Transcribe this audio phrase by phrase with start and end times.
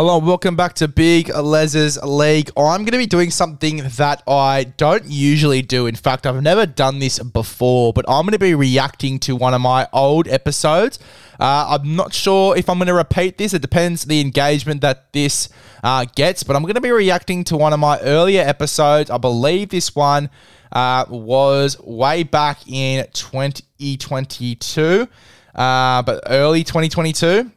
[0.00, 2.50] Hello, welcome back to Big Lez's League.
[2.56, 5.84] I'm going to be doing something that I don't usually do.
[5.84, 9.52] In fact, I've never done this before, but I'm going to be reacting to one
[9.52, 10.98] of my old episodes.
[11.38, 13.52] Uh, I'm not sure if I'm going to repeat this.
[13.52, 15.50] It depends the engagement that this
[15.84, 19.10] uh, gets, but I'm going to be reacting to one of my earlier episodes.
[19.10, 20.30] I believe this one
[20.72, 25.08] uh, was way back in 2022,
[25.54, 27.52] uh, but early 2022.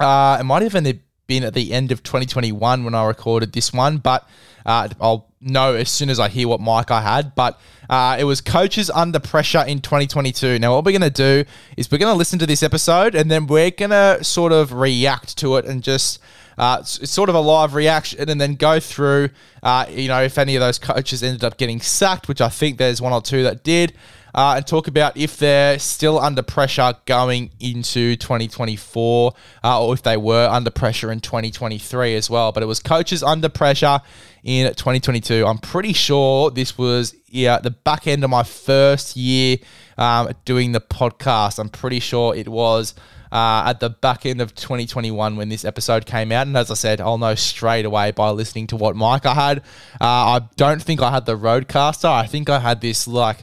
[0.00, 0.84] Uh, it might even
[1.26, 4.28] been at the end of 2021 when I recorded this one, but
[4.66, 7.34] uh, I'll know as soon as I hear what mic I had.
[7.34, 10.58] But uh, it was coaches under pressure in 2022.
[10.58, 11.44] Now, what we're going to do
[11.76, 14.72] is we're going to listen to this episode and then we're going to sort of
[14.72, 16.20] react to it and just.
[16.58, 19.30] Uh, it's sort of a live reaction, and then go through,
[19.62, 22.76] uh, you know, if any of those coaches ended up getting sacked, which I think
[22.76, 23.94] there's one or two that did,
[24.34, 29.32] uh, and talk about if they're still under pressure going into 2024
[29.64, 32.52] uh, or if they were under pressure in 2023 as well.
[32.52, 34.00] But it was coaches under pressure
[34.42, 35.46] in 2022.
[35.46, 39.58] I'm pretty sure this was yeah the back end of my first year
[39.98, 41.58] um, doing the podcast.
[41.58, 42.94] I'm pretty sure it was.
[43.30, 46.46] Uh, at the back end of 2021 when this episode came out.
[46.46, 49.58] And as I said, I'll know straight away by listening to what mic I had.
[49.98, 52.10] Uh, I don't think I had the Rodecaster.
[52.10, 53.38] I think I had this like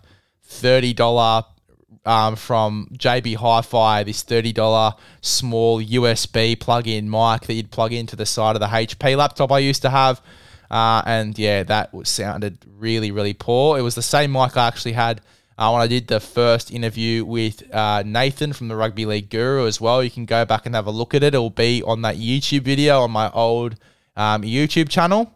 [0.50, 1.46] $30
[2.06, 8.26] um, from JB Hi-Fi, this $30 small USB plug-in mic that you'd plug into the
[8.26, 10.22] side of the HP laptop I used to have.
[10.72, 13.78] Uh, and yeah, that sounded really, really poor.
[13.78, 15.22] It was the same mic I actually had
[15.58, 19.68] uh, when I did the first interview with uh, Nathan from the Rugby League Guru
[19.68, 20.04] as well.
[20.04, 21.34] You can go back and have a look at it.
[21.34, 23.76] It'll be on that YouTube video on my old
[24.16, 25.34] um, YouTube channel.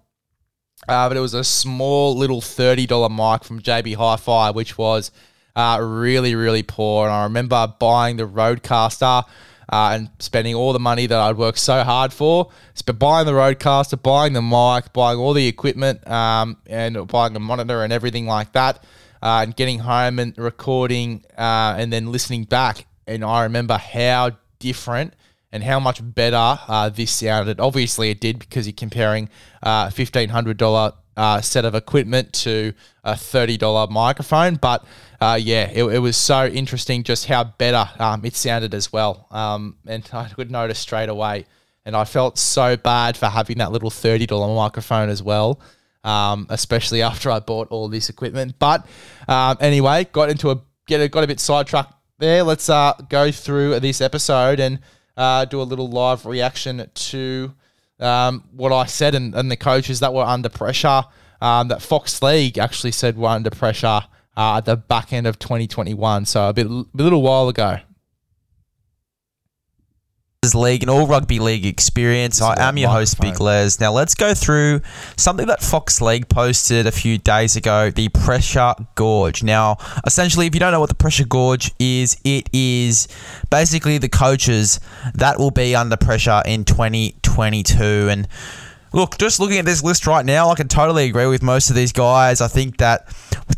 [0.87, 5.11] Uh, but it was a small little $30 mic from JB Hi Fi, which was
[5.55, 7.05] uh, really, really poor.
[7.05, 9.23] And I remember buying the Rodecaster
[9.69, 12.51] uh, and spending all the money that I'd worked so hard for.
[12.85, 17.39] But buying the Rodecaster, buying the mic, buying all the equipment, um, and buying a
[17.39, 18.83] monitor and everything like that,
[19.21, 22.85] uh, and getting home and recording uh, and then listening back.
[23.07, 25.13] And I remember how different
[25.53, 27.59] and how much better uh, this sounded.
[27.59, 29.29] Obviously, it did because you're comparing
[29.61, 34.55] uh, $1,500 uh, set of equipment to a $30 microphone.
[34.55, 34.83] But
[35.21, 39.27] uh, yeah, it, it, was so interesting just how better um, it sounded as well.
[39.29, 41.45] Um, and I could notice straight away.
[41.85, 45.61] And I felt so bad for having that little $30 microphone as well.
[46.03, 48.55] Um, especially after I bought all this equipment.
[48.57, 48.87] But
[49.27, 52.43] um, anyway, got into a get a, got a bit sidetracked there.
[52.43, 54.79] Let's uh, go through this episode and
[55.17, 57.53] uh, do a little live reaction to
[57.99, 61.03] um, what I said and, and, the coaches that were under pressure.
[61.41, 64.01] Um, that Fox League actually said were under pressure
[64.37, 67.79] uh, at the back end of 2021, so a bit a little while ago.
[70.43, 72.41] League and all rugby league experience.
[72.41, 73.79] I am your host, Big Lez.
[73.79, 74.81] Now let's go through
[75.15, 79.41] something that Fox League posted a few days ago: the pressure gorge.
[79.41, 83.07] Now, essentially, if you don't know what the pressure gorge is, it is
[83.49, 84.81] basically the coaches
[85.15, 88.27] that will be under pressure in 2022 and
[88.93, 91.75] look, just looking at this list right now, I can totally agree with most of
[91.75, 92.41] these guys.
[92.41, 93.07] I think that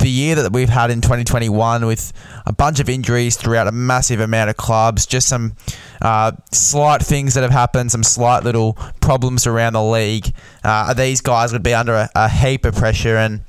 [0.05, 2.13] the year that we've had in 2021, with
[2.45, 5.55] a bunch of injuries throughout a massive amount of clubs, just some
[5.99, 10.31] uh, slight things that have happened, some slight little problems around the league,
[10.63, 13.17] uh, these guys would be under a, a heap of pressure.
[13.17, 13.41] And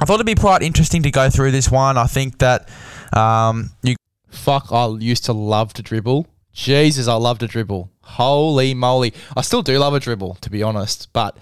[0.00, 1.96] I thought it'd be quite interesting to go through this one.
[1.96, 2.68] I think that
[3.16, 3.94] um, you.
[4.28, 6.26] Fuck, I used to love to dribble.
[6.52, 7.92] Jesus, I love to dribble.
[8.02, 9.14] Holy moly.
[9.36, 11.12] I still do love a dribble, to be honest.
[11.12, 11.36] But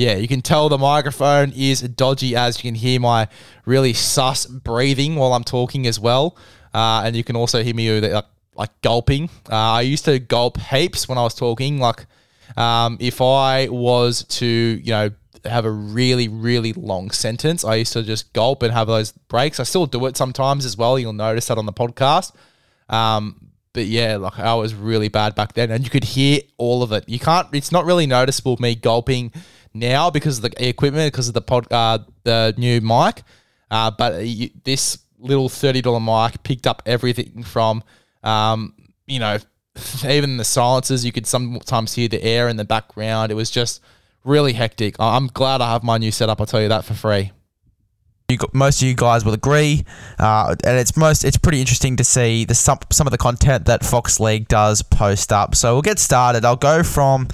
[0.00, 3.28] yeah, you can tell the microphone is dodgy as you can hear my
[3.66, 6.38] really sus breathing while I'm talking as well.
[6.72, 8.24] Uh, and you can also hear me like,
[8.54, 9.28] like gulping.
[9.50, 11.80] Uh, I used to gulp heaps when I was talking.
[11.80, 12.06] Like
[12.56, 15.10] um, if I was to, you know,
[15.44, 19.60] have a really, really long sentence, I used to just gulp and have those breaks.
[19.60, 20.98] I still do it sometimes as well.
[20.98, 22.32] You'll notice that on the podcast.
[22.88, 26.82] Um, but yeah, like I was really bad back then, and you could hear all
[26.82, 27.06] of it.
[27.06, 27.48] You can't.
[27.52, 29.30] It's not really noticeable me gulping
[29.74, 33.22] now because of the equipment, because of the pod, uh, the new mic.
[33.70, 37.82] Uh, but you, this little thirty dollar mic picked up everything from,
[38.22, 38.74] um,
[39.06, 39.38] you know,
[40.08, 41.04] even the silences.
[41.04, 43.30] You could sometimes hear the air in the background.
[43.30, 43.80] It was just
[44.24, 44.96] really hectic.
[44.98, 46.40] I'm glad I have my new setup.
[46.40, 47.32] I'll tell you that for free
[48.30, 49.84] you, most of you guys will agree,
[50.18, 53.66] uh, and it's most it's pretty interesting to see the some some of the content
[53.66, 55.54] that Fox League does post up.
[55.54, 56.44] So we'll get started.
[56.44, 57.28] I'll go from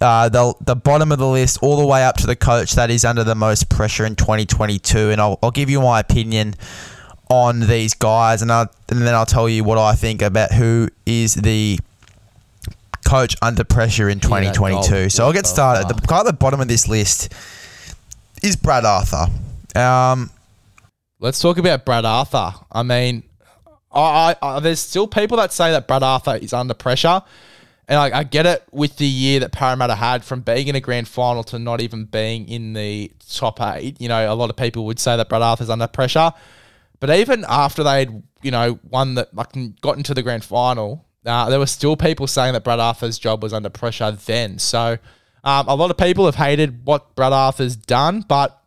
[0.00, 2.90] uh, the the bottom of the list all the way up to the coach that
[2.90, 5.10] is under the most pressure in 2022.
[5.10, 6.54] And I'll, I'll give you my opinion
[7.28, 10.88] on these guys, and, i and then I'll tell you what I think about who
[11.06, 11.78] is the
[13.06, 15.10] coach under pressure in 2022.
[15.10, 15.88] so I'll get started.
[15.88, 17.32] The guy at the bottom of this list
[18.42, 19.26] is Brad Arthur.
[19.76, 20.30] Um,
[21.20, 22.52] Let's talk about Brad Arthur.
[22.72, 23.22] I mean,
[23.92, 27.22] I, I, I, there's still people that say that Brad Arthur is under pressure.
[27.90, 30.80] And I, I, get it with the year that Parramatta had from being in a
[30.80, 34.00] grand final to not even being in the top eight.
[34.00, 36.32] You know, a lot of people would say that Brad Arthur's under pressure.
[37.00, 39.48] But even after they'd, you know, won that, like,
[39.80, 43.42] got into the grand final, uh, there were still people saying that Brad Arthur's job
[43.42, 44.60] was under pressure then.
[44.60, 44.96] So
[45.42, 48.62] um, a lot of people have hated what Brad Arthur's done, but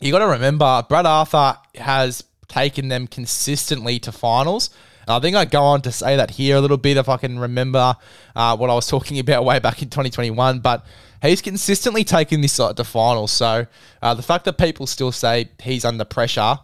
[0.00, 4.70] you got to remember, Brad Arthur has taken them consistently to finals.
[5.08, 7.38] I think I go on to say that here a little bit if I can
[7.38, 7.94] remember
[8.34, 10.60] uh, what I was talking about way back in 2021.
[10.60, 10.84] But
[11.22, 13.32] he's consistently taken this side to finals.
[13.32, 13.66] So
[14.02, 16.58] uh, the fact that people still say he's under pressure,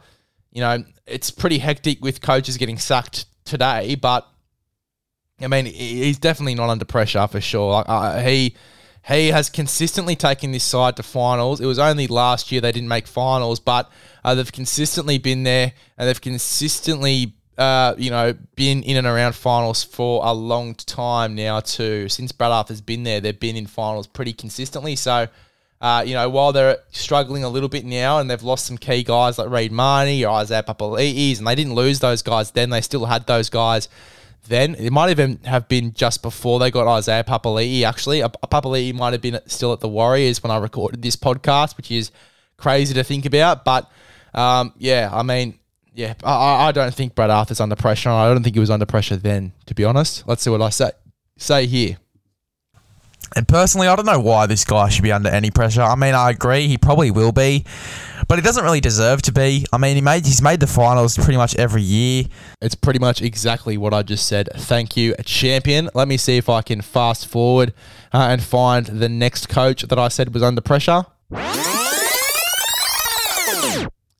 [0.52, 3.94] you know, it's pretty hectic with coaches getting sacked today.
[3.94, 4.28] But
[5.40, 7.84] I mean, he's definitely not under pressure for sure.
[7.86, 8.54] Uh, he
[9.04, 11.60] he has consistently taken this side to finals.
[11.60, 13.90] It was only last year they didn't make finals, but
[14.24, 19.34] uh, they've consistently been there and they've consistently, uh, you know, been in and around
[19.34, 22.08] finals for a long time now too.
[22.08, 24.96] Since Brad Arthur's been there, they've been in finals pretty consistently.
[24.96, 25.28] So,
[25.80, 29.02] uh, you know, while they're struggling a little bit now and they've lost some key
[29.02, 32.80] guys like Reed Mahoney or Isaiah Papali'is, and they didn't lose those guys then, they
[32.80, 33.88] still had those guys
[34.48, 34.74] then.
[34.76, 38.20] It might even have been just before they got Isaiah Papali'i, actually.
[38.20, 42.10] Papali'i might have been still at the Warriors when I recorded this podcast, which is
[42.56, 43.64] crazy to think about.
[43.64, 43.90] But
[44.32, 45.58] um, yeah, I mean,
[45.94, 48.10] yeah, I, I don't think Brad Arthur's under pressure.
[48.10, 50.26] I don't think he was under pressure then, to be honest.
[50.26, 50.92] Let's see what I say
[51.36, 51.96] say here.
[53.34, 55.80] And personally, I don't know why this guy should be under any pressure.
[55.82, 57.64] I mean, I agree, he probably will be,
[58.28, 59.64] but he doesn't really deserve to be.
[59.72, 62.24] I mean, he made he's made the finals pretty much every year.
[62.60, 64.50] It's pretty much exactly what I just said.
[64.54, 65.88] Thank you, champion.
[65.94, 67.72] Let me see if I can fast forward
[68.12, 71.06] uh, and find the next coach that I said was under pressure.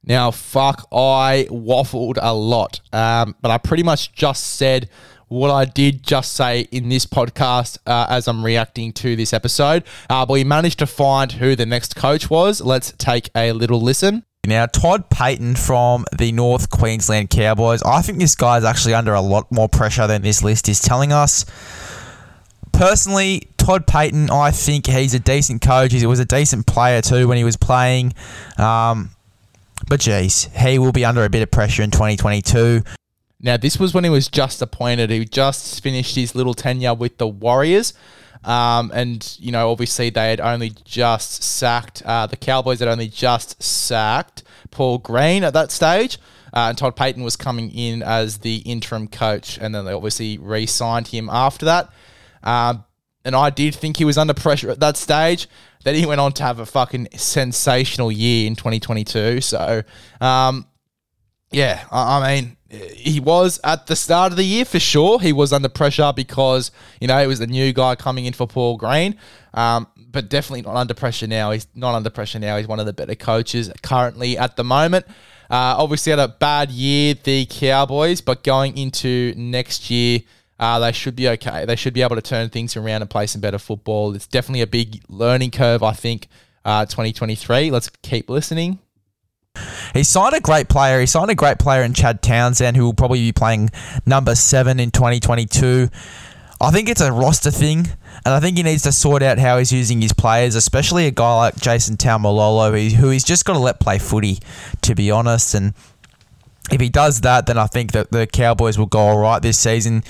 [0.05, 4.89] Now, fuck, I waffled a lot, um, but I pretty much just said
[5.29, 9.85] what I did just say in this podcast uh, as I'm reacting to this episode.
[10.11, 12.61] Uh, but we managed to find who the next coach was.
[12.61, 14.25] Let's take a little listen.
[14.45, 17.81] Now, Todd Payten from the North Queensland Cowboys.
[17.83, 20.81] I think this guy is actually under a lot more pressure than this list is
[20.81, 21.47] telling us.
[22.73, 25.93] Personally, Todd Payten, I think he's a decent coach.
[25.93, 28.15] He was a decent player too when he was playing.
[28.59, 29.11] Um,
[29.89, 32.83] but geez, he will be under a bit of pressure in 2022.
[33.41, 35.11] Now, this was when he was just appointed.
[35.11, 37.93] He just finished his little tenure with the Warriors.
[38.45, 43.09] Um, and, you know, obviously they had only just sacked, uh, the Cowboys had only
[43.09, 46.19] just sacked Paul Green at that stage.
[46.55, 49.59] Uh, and Todd Payten was coming in as the interim coach.
[49.59, 51.91] And then they obviously re signed him after that.
[52.43, 52.85] Um,
[53.25, 55.49] and I did think he was under pressure at that stage.
[55.85, 59.41] Then he went on to have a fucking sensational year in 2022.
[59.41, 59.83] So,
[60.21, 60.67] um,
[61.51, 65.21] yeah, I, I mean, he was at the start of the year for sure.
[65.21, 66.71] He was under pressure because
[67.01, 69.19] you know it was the new guy coming in for Paul Green,
[69.53, 71.51] um, but definitely not under pressure now.
[71.51, 72.57] He's not under pressure now.
[72.57, 75.07] He's one of the better coaches currently at the moment.
[75.51, 80.21] Uh, obviously had a bad year the Cowboys, but going into next year.
[80.63, 81.65] Uh, they should be okay.
[81.65, 84.15] They should be able to turn things around and play some better football.
[84.15, 86.29] It's definitely a big learning curve, I think,
[86.65, 87.73] uh, 2023.
[87.73, 88.79] Let's keep listening.
[89.93, 91.01] He signed a great player.
[91.01, 93.71] He signed a great player in Chad Townsend, who will probably be playing
[94.07, 95.89] number seven in 2022.
[96.61, 97.89] I think it's a roster thing,
[98.25, 101.11] and I think he needs to sort out how he's using his players, especially a
[101.11, 104.39] guy like Jason Taumalolo, who he's just got to let play footy,
[104.83, 105.57] to be honest.
[105.57, 105.75] And
[106.71, 109.59] if he does that, then I think that the Cowboys will go all right this
[109.59, 110.05] season.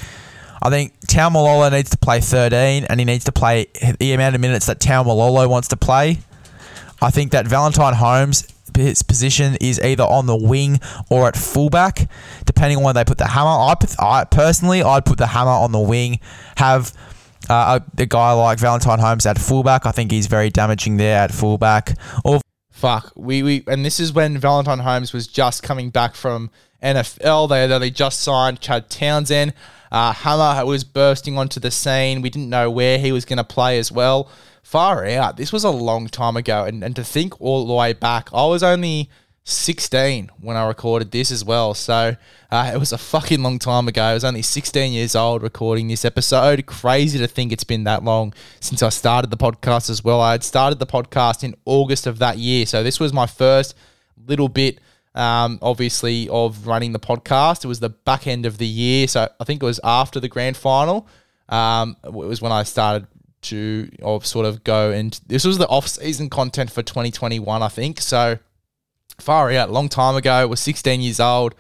[0.63, 3.67] I think Taumalolo needs to play 13, and he needs to play
[3.99, 6.19] the amount of minutes that Taumalolo wants to play.
[7.01, 12.09] I think that Valentine Holmes his position is either on the wing or at fullback,
[12.45, 13.51] depending on where they put the hammer.
[13.51, 16.21] I, I personally, I'd put the hammer on the wing.
[16.57, 16.93] Have
[17.51, 19.85] uh, a, a, guy like Valentine Holmes at fullback.
[19.87, 21.99] I think he's very damaging there at fullback.
[22.25, 22.41] Or
[22.71, 26.51] fuck, we we and this is when Valentine Holmes was just coming back from
[26.83, 27.49] NFL.
[27.49, 29.55] They they just signed Chad Townsend.
[29.93, 32.23] Uh, Hammer was bursting onto the scene.
[32.23, 34.29] We didn't know where he was going to play as well
[34.63, 35.37] far out.
[35.37, 38.47] This was a long time ago, and, and to think all the way back, I
[38.47, 39.11] was only
[39.45, 41.75] 16 when I recorded this as well.
[41.75, 42.17] So
[42.51, 44.03] uh, it was a fucking long time ago.
[44.03, 46.65] I was only 16 years old recording this episode.
[46.67, 50.21] Crazy to think it's been that long since I started the podcast as well.
[50.21, 52.67] I had started the podcast in August of that year.
[52.67, 53.75] So this was my first
[54.27, 54.79] little bit,
[55.15, 57.65] um, obviously, of running the podcast.
[57.65, 59.07] It was the back end of the year.
[59.09, 61.07] So I think it was after the grand final.
[61.49, 63.07] Um, it was when I started
[63.43, 67.69] to of sort of go and this was the off season content for 2021, I
[67.69, 68.01] think.
[68.01, 68.39] So
[69.19, 70.47] far out, long time ago.
[70.47, 71.55] Was 16 years old.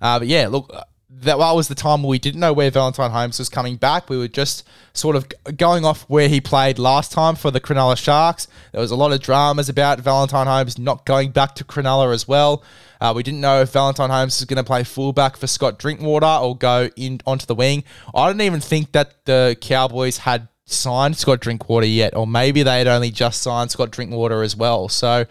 [0.00, 0.70] Uh, but yeah, look,
[1.12, 4.08] that was the time we didn't know where Valentine Holmes was coming back.
[4.08, 5.26] We were just sort of
[5.56, 8.48] going off where he played last time for the Cronulla Sharks.
[8.72, 12.26] There was a lot of dramas about Valentine Holmes not going back to Cronulla as
[12.26, 12.62] well.
[13.00, 16.26] Uh, we didn't know if Valentine Holmes was going to play fullback for Scott Drinkwater
[16.26, 17.84] or go in onto the wing.
[18.14, 22.78] I didn't even think that the Cowboys had signed Scott Drinkwater yet, or maybe they
[22.78, 24.88] had only just signed Scott Drinkwater as well.
[24.88, 25.26] So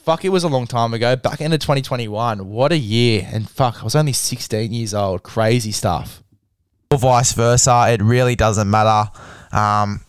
[0.00, 1.16] fuck, it was a long time ago.
[1.16, 2.48] Back into 2021.
[2.48, 3.28] What a year.
[3.32, 5.22] And fuck, I was only 16 years old.
[5.22, 6.22] Crazy stuff.
[6.90, 7.86] Or vice versa.
[7.90, 9.10] It really doesn't matter.
[9.52, 10.00] Um,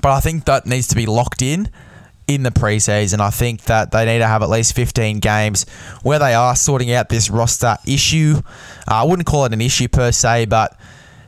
[0.00, 1.70] but I think that needs to be locked in
[2.28, 3.20] in the preseason.
[3.20, 5.66] I think that they need to have at least 15 games
[6.02, 8.34] where they are sorting out this roster issue.
[8.88, 10.78] Uh, I wouldn't call it an issue per se, but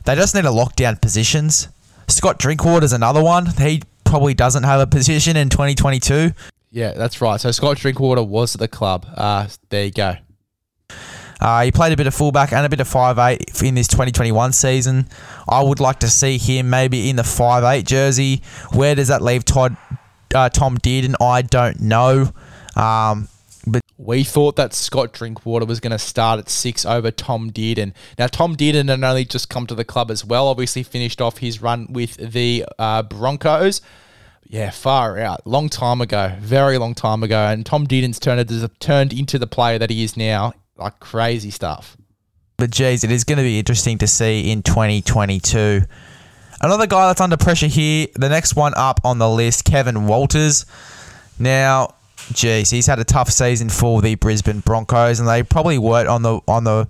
[0.05, 1.67] they just need to lock down positions.
[2.07, 3.47] Scott Drinkwater is another one.
[3.47, 6.31] He probably doesn't have a position in 2022.
[6.71, 7.39] Yeah, that's right.
[7.39, 9.05] So Scott Drinkwater was at the club.
[9.15, 10.15] Uh, there you go.
[11.41, 13.87] Uh, he played a bit of fullback and a bit of five eight in this
[13.87, 15.07] 2021 season.
[15.49, 18.41] I would like to see him maybe in the five eight jersey.
[18.73, 19.75] Where does that leave Todd,
[20.33, 21.15] uh, Tom Dearden?
[21.19, 22.31] I don't know.
[22.75, 23.27] Um,
[23.65, 27.93] but we thought that Scott Drinkwater was going to start at six over Tom Dearden.
[28.17, 30.47] Now, Tom Dearden had only just come to the club as well.
[30.47, 33.81] Obviously, finished off his run with the uh, Broncos.
[34.51, 35.47] Yeah, far out.
[35.47, 36.35] Long time ago.
[36.41, 37.39] Very long time ago.
[37.39, 40.51] And Tom Dearden's turned, turned into the player that he is now.
[40.75, 41.95] Like crazy stuff.
[42.57, 45.83] But geez, it is going to be interesting to see in 2022.
[46.59, 50.65] Another guy that's under pressure here, the next one up on the list, Kevin Walters.
[51.39, 51.95] Now,
[52.33, 56.21] geez, he's had a tough season for the Brisbane Broncos, and they probably weren't on
[56.21, 56.87] the on the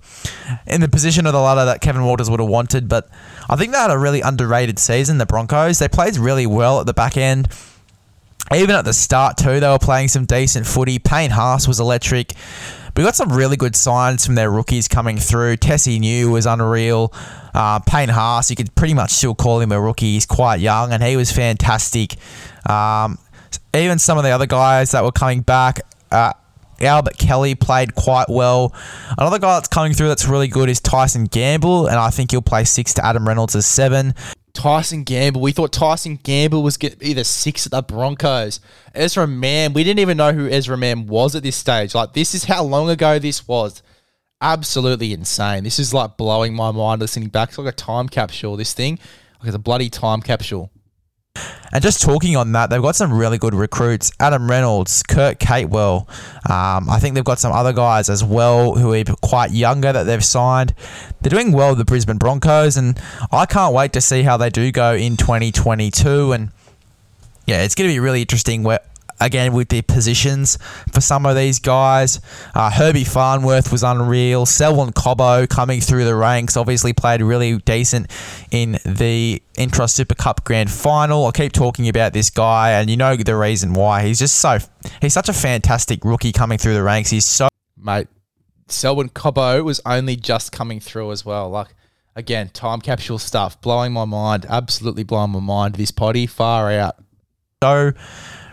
[0.66, 2.88] in the position of the ladder that Kevin Walters would have wanted.
[2.88, 3.08] But
[3.48, 5.18] I think they had a really underrated season.
[5.18, 7.48] The Broncos they played really well at the back end.
[8.54, 10.98] Even at the start too, they were playing some decent footy.
[10.98, 12.34] Payne Haas was electric.
[12.94, 15.56] We got some really good signs from their rookies coming through.
[15.56, 17.10] Tesi Niu was unreal.
[17.54, 20.12] Uh, Payne Haas, you could pretty much still call him a rookie.
[20.12, 22.16] He's quite young and he was fantastic.
[22.68, 23.18] Um,
[23.74, 25.80] even some of the other guys that were coming back,
[26.10, 26.32] uh,
[26.80, 28.74] Albert Kelly played quite well.
[29.16, 32.42] Another guy that's coming through that's really good is Tyson Gamble, and I think he'll
[32.42, 34.14] play six to Adam Reynolds as seven.
[34.52, 35.40] Tyson Gamble.
[35.40, 38.60] We thought Tyson Gamble was get either six at the Broncos.
[38.94, 39.72] Ezra Mam.
[39.72, 41.94] We didn't even know who Ezra Mam was at this stage.
[41.94, 43.82] Like this is how long ago this was.
[44.40, 45.64] Absolutely insane.
[45.64, 47.50] This is like blowing my mind listening back.
[47.50, 48.56] It's like a time capsule.
[48.56, 48.98] This thing,
[49.40, 50.70] like it's a bloody time capsule.
[51.72, 54.12] And just talking on that, they've got some really good recruits.
[54.20, 56.06] Adam Reynolds, Kurt Capewell.
[56.48, 60.04] Um, I think they've got some other guys as well who are quite younger that
[60.04, 60.74] they've signed.
[61.22, 63.00] They're doing well, with the Brisbane Broncos, and
[63.32, 66.32] I can't wait to see how they do go in 2022.
[66.32, 66.50] And
[67.46, 68.80] yeah, it's going to be really interesting where
[69.22, 70.58] again with the positions
[70.92, 72.20] for some of these guys.
[72.54, 74.44] Uh, Herbie Farnworth was unreal.
[74.46, 78.10] Selwyn Cobbo coming through the ranks, obviously played really decent
[78.50, 81.26] in the Intrust Super Cup Grand Final.
[81.26, 84.02] I keep talking about this guy, and you know the reason why.
[84.02, 84.58] He's just so
[85.00, 87.10] he's such a fantastic rookie coming through the ranks.
[87.10, 88.08] He's so mate.
[88.68, 91.50] Selwyn Cobbo was only just coming through as well.
[91.50, 91.74] Like
[92.16, 94.46] again, time capsule stuff, blowing my mind.
[94.48, 95.76] Absolutely blowing my mind.
[95.76, 96.96] This potty far out.
[97.62, 97.92] So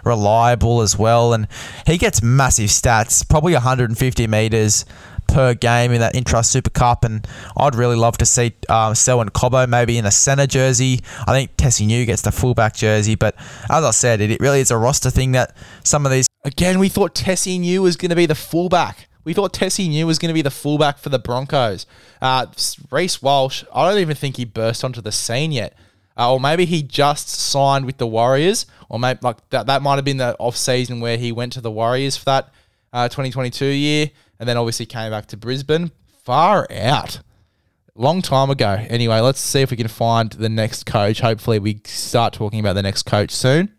[0.04, 1.34] reliable as well.
[1.34, 1.48] And
[1.86, 4.86] he gets massive stats, probably 150 meters
[5.28, 7.04] per game in that Intrust Super Cup.
[7.04, 7.28] And
[7.58, 11.02] I'd really love to see um, Selwyn Cobbo maybe in a centre jersey.
[11.28, 13.16] I think Tesi Niu gets the fullback jersey.
[13.16, 13.36] But
[13.70, 16.28] as I said, it, it really is a roster thing that some of these.
[16.44, 19.08] Again, we thought Tesi Niu was going to be the fullback.
[19.24, 21.86] We thought Tesi Niu was going to be the fullback for the Broncos.
[22.22, 22.48] Uh,
[22.90, 25.78] Reece Walsh, I don't even think he burst onto the scene yet.
[26.20, 29.68] Uh, or maybe he just signed with the Warriors, or maybe like that.
[29.68, 32.54] That might have been the off season where he went to the Warriors for that
[32.92, 35.92] uh, 2022 year, and then obviously came back to Brisbane.
[36.26, 37.22] Far out,
[37.96, 38.86] long time ago.
[38.90, 41.22] Anyway, let's see if we can find the next coach.
[41.22, 43.74] Hopefully, we start talking about the next coach soon.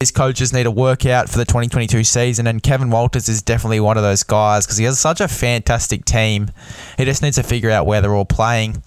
[0.00, 3.78] These coaches need to work out for the 2022 season, and Kevin Walters is definitely
[3.78, 6.50] one of those guys because he has such a fantastic team.
[6.96, 8.82] He just needs to figure out where they're all playing.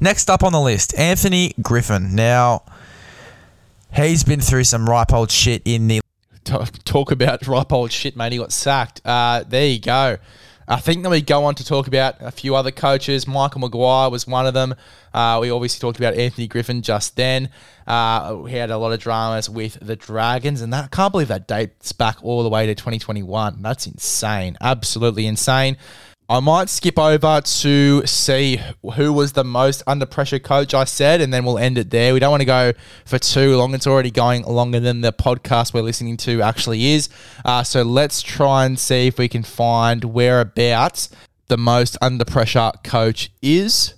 [0.00, 2.14] Next up on the list, Anthony Griffin.
[2.14, 2.62] Now,
[3.94, 6.00] he's been through some ripe old shit in the.
[6.44, 8.32] talk about ripe old shit, mate.
[8.32, 9.00] He got sacked.
[9.04, 10.18] Uh, there you go.
[10.66, 13.26] I think that we go on to talk about a few other coaches.
[13.26, 14.74] Michael Maguire was one of them.
[15.12, 17.50] Uh, we obviously talked about Anthony Griffin just then.
[17.86, 21.28] Uh, we had a lot of dramas with the Dragons, and that I can't believe
[21.28, 23.60] that dates back all the way to 2021.
[23.60, 24.56] That's insane.
[24.60, 25.76] Absolutely insane.
[26.26, 28.58] I might skip over to see
[28.94, 32.14] who was the most under pressure coach I said, and then we'll end it there.
[32.14, 32.72] We don't want to go
[33.04, 33.74] for too long.
[33.74, 37.10] It's already going longer than the podcast we're listening to actually is.
[37.44, 41.10] Uh, so let's try and see if we can find whereabouts
[41.48, 43.92] the most under pressure coach is.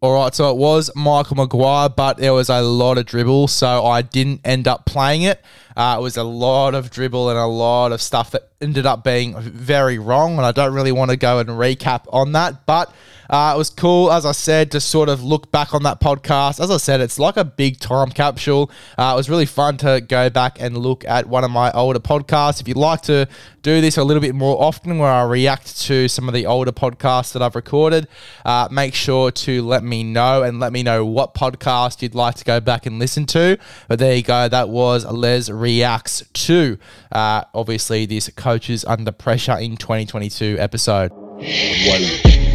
[0.00, 3.84] All right, so it was Michael Maguire, but there was a lot of dribble, so
[3.84, 5.42] I didn't end up playing it.
[5.76, 9.02] Uh, it was a lot of dribble and a lot of stuff that ended up
[9.02, 12.94] being very wrong, and I don't really want to go and recap on that, but
[13.28, 16.60] uh, it was cool, as I said, to sort of look back on that podcast.
[16.60, 18.70] As I said, it's like a big time capsule.
[18.96, 22.00] Uh, it was really fun to go back and look at one of my older
[22.00, 22.60] podcasts.
[22.60, 23.28] If you'd like to
[23.62, 26.72] do this a little bit more often, where I react to some of the older
[26.72, 28.08] podcasts that I've recorded,
[28.44, 32.36] uh, make sure to let me know and let me know what podcast you'd like
[32.36, 33.58] to go back and listen to.
[33.88, 34.48] But there you go.
[34.48, 36.78] That was Lez Reacts to,
[37.12, 41.10] uh, obviously, this Coaches Under Pressure in 2022 episode.
[41.12, 42.47] One.